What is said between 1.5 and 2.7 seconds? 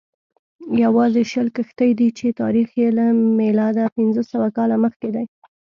کښتۍ دي چې تاریخ